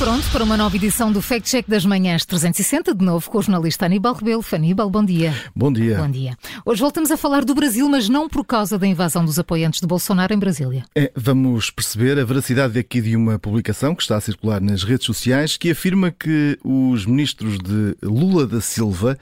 [0.00, 3.42] pronto para uma nova edição do Fact Check das Manhãs 360, de novo com o
[3.42, 4.42] jornalista Aníbal Rebelo.
[4.50, 5.34] Aníbal, bom dia.
[5.54, 5.98] Bom dia.
[5.98, 6.38] Bom dia.
[6.64, 9.86] Hoje voltamos a falar do Brasil, mas não por causa da invasão dos apoiantes de
[9.86, 10.86] Bolsonaro em Brasília.
[10.94, 15.04] É, vamos perceber a veracidade aqui de uma publicação que está a circular nas redes
[15.04, 19.18] sociais que afirma que os ministros de Lula da Silva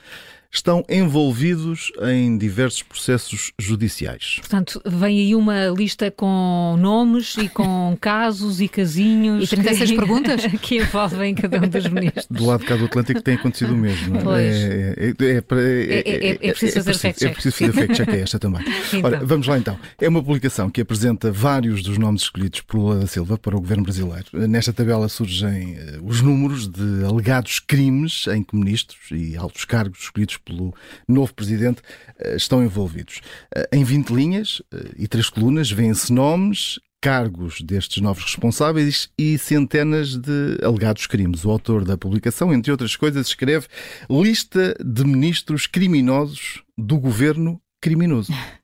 [0.51, 4.37] estão envolvidos em diversos processos judiciais.
[4.41, 9.45] Portanto, vem aí uma lista com nomes e com casos e casinhos.
[9.45, 12.27] E 36 que, perguntas que envolvem cada um dos ministros.
[12.31, 14.21] Do lado de cá do Atlântico tem acontecido o mesmo.
[14.23, 14.55] Pois.
[14.55, 17.31] É, é, é, é, preciso fazer fact-check.
[17.31, 18.65] É preciso fazer fact-check a esta também.
[18.89, 19.11] Então.
[19.11, 19.79] Ora, vamos lá então.
[20.01, 23.61] É uma publicação que apresenta vários dos nomes escolhidos por Lula da Silva para o
[23.61, 24.27] governo brasileiro.
[24.49, 30.38] Nesta tabela surgem os números de alegados crimes em que ministros e altos cargos escolhidos
[30.39, 30.75] pelo
[31.07, 31.83] novo presidente
[32.19, 33.21] eh, estão envolvidos.
[33.55, 39.39] Eh, em 20 linhas eh, e três colunas vêem-se nomes, cargos destes novos responsáveis e
[39.39, 41.45] centenas de alegados crimes.
[41.45, 43.69] O autor da publicação, entre outras coisas, escreve
[44.11, 48.33] lista de ministros criminosos do governo criminoso.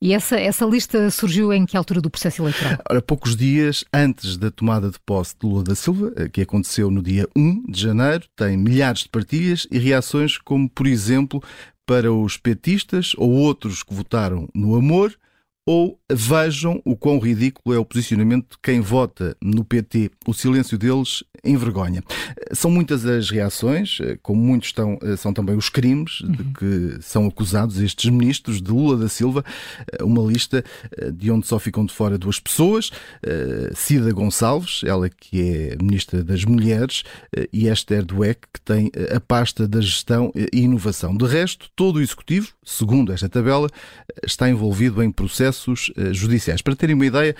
[0.00, 2.78] E essa, essa lista surgiu em que altura do processo eleitoral?
[2.88, 6.88] Ora, poucos dias antes da tomada de posse de Lula da Silva, eh, que aconteceu
[6.88, 11.42] no dia 1 de janeiro, tem milhares de partilhas e reações, como, por exemplo,
[11.84, 15.12] para os petistas ou outros que votaram no amor,
[15.68, 20.10] ou vejam o quão ridículo é o posicionamento de quem vota no PT.
[20.26, 22.02] O silêncio deles envergonha.
[22.52, 26.52] São muitas as reações, como muitos estão, são também os crimes de uhum.
[26.54, 29.44] que são acusados estes ministros de Lula da Silva.
[30.00, 30.64] Uma lista
[31.12, 32.90] de onde só ficam de fora duas pessoas:
[33.74, 37.02] Cida Gonçalves, ela que é ministra das Mulheres,
[37.52, 41.14] e Esther Dweck, que tem a pasta da gestão e inovação.
[41.14, 43.68] De resto, todo o executivo, segundo esta tabela,
[44.24, 46.62] está envolvido em processo processos uh, judiciais.
[46.62, 47.34] Para terem uma ideia,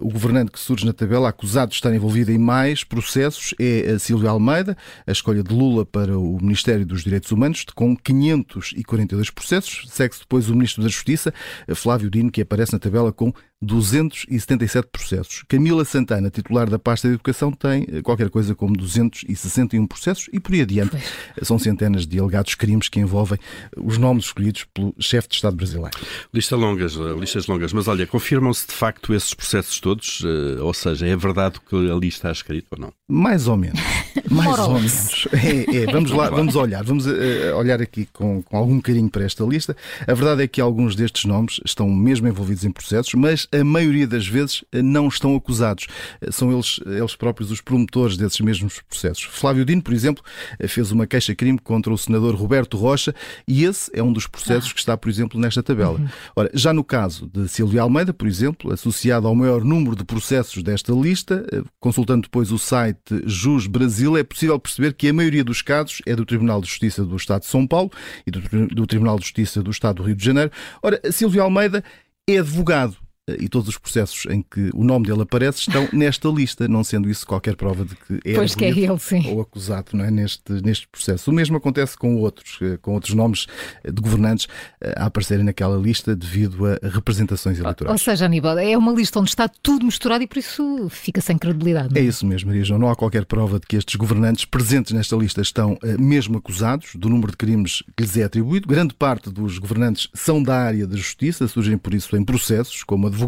[0.00, 3.92] uh, o governante que surge na tabela, acusado de estar envolvido em mais processos, é
[3.92, 4.76] a Silvia Almeida,
[5.06, 9.88] a escolha de Lula para o Ministério dos Direitos Humanos, com 542 processos.
[9.88, 11.32] Segue-se depois o Ministro da Justiça,
[11.74, 13.32] Flávio Dino, que aparece na tabela com
[13.62, 15.44] 277 processos.
[15.46, 20.40] Camila Santana, titular da pasta de Educação, tem eh, qualquer coisa como 261 processos e
[20.40, 20.90] por aí adiante.
[20.90, 21.46] Pois.
[21.46, 23.38] São centenas de alegados crimes que envolvem
[23.76, 25.98] os nomes escolhidos pelo chefe de Estado brasileiro.
[26.32, 27.72] Lista longas, listas longas.
[27.74, 30.22] Mas olha, confirmam-se de facto esses processos todos?
[30.24, 32.92] Eh, ou seja, é verdade o que ali está escrito ou não?
[33.06, 33.80] Mais ou menos.
[34.30, 35.28] Mais ou menos.
[35.32, 35.92] É, é.
[35.92, 36.82] Vamos lá, vamos olhar.
[36.84, 39.76] Vamos uh, olhar aqui com, com algum carinho para esta lista.
[40.06, 44.06] A verdade é que alguns destes nomes estão mesmo envolvidos em processos, mas a maioria
[44.06, 45.86] das vezes uh, não estão acusados.
[46.22, 49.24] Uh, são eles, eles próprios os promotores desses mesmos processos.
[49.24, 50.22] Flávio Dino, por exemplo,
[50.68, 53.14] fez uma queixa-crime contra o senador Roberto Rocha
[53.46, 54.74] e esse é um dos processos ah.
[54.74, 55.98] que está, por exemplo, nesta tabela.
[55.98, 56.08] Uhum.
[56.36, 60.62] Ora, já no caso de Silvia Almeida, por exemplo, associado ao maior número de processos
[60.62, 61.44] desta lista,
[61.78, 66.14] consultando depois o site Jus Brasil, é possível perceber que a maioria dos casos é
[66.14, 67.90] do Tribunal de Justiça do Estado de São Paulo
[68.26, 70.50] e do, do Tribunal de Justiça do Estado do Rio de Janeiro.
[70.82, 71.82] Ora, Silvio Almeida
[72.28, 72.96] é advogado
[73.38, 77.08] e todos os processos em que o nome dele aparece estão nesta lista, não sendo
[77.08, 79.26] isso qualquer prova de que é, pois que é ele, sim.
[79.28, 80.10] ou acusado não é?
[80.10, 81.30] neste, neste processo.
[81.30, 83.46] O mesmo acontece com outros, eh, com outros nomes
[83.84, 84.46] eh, de governantes
[84.80, 87.92] eh, a aparecerem naquela lista devido a representações eleitorais.
[87.92, 91.38] Ou seja, Aníbal, é uma lista onde está tudo misturado e por isso fica sem
[91.38, 91.96] credibilidade.
[91.96, 92.00] É?
[92.00, 92.80] é isso mesmo, Maria João.
[92.80, 97.08] Não há qualquer prova de que estes governantes presentes nesta lista estão mesmo acusados do
[97.08, 98.68] número de crimes que lhes é atribuído.
[98.68, 103.06] Grande parte dos governantes são da área da justiça, surgem por isso em processos, como
[103.06, 103.19] advogados.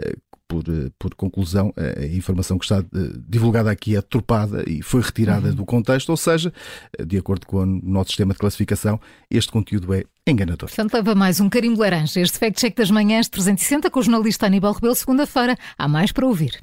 [0.00, 0.14] Eh,
[0.46, 2.84] por, eh, por, conclusão, eh, a informação que está
[3.26, 5.54] divulgada aqui é tropada e foi retirada uhum.
[5.54, 6.52] do contexto, ou seja,
[7.04, 10.68] de acordo com o nosso sistema de classificação, este conteúdo é enganador.
[10.68, 12.20] Portanto, leva mais um carimbo laranja.
[12.20, 15.56] Este fact-check das manhãs 360 com o jornalista Aníbal Rebelo, segunda-feira.
[15.78, 16.60] Há mais para ouvir.